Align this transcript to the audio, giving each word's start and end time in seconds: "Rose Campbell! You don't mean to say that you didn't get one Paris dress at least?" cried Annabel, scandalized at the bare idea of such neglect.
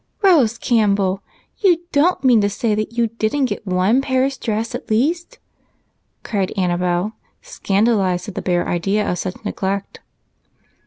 "Rose 0.23 0.57
Campbell! 0.57 1.21
You 1.59 1.81
don't 1.91 2.23
mean 2.23 2.41
to 2.41 2.49
say 2.49 2.73
that 2.73 2.91
you 2.97 3.05
didn't 3.05 3.45
get 3.45 3.67
one 3.67 4.01
Paris 4.01 4.35
dress 4.35 4.73
at 4.73 4.89
least?" 4.89 5.37
cried 6.23 6.51
Annabel, 6.57 7.11
scandalized 7.43 8.27
at 8.27 8.33
the 8.33 8.41
bare 8.41 8.67
idea 8.67 9.07
of 9.07 9.19
such 9.19 9.45
neglect. 9.45 9.99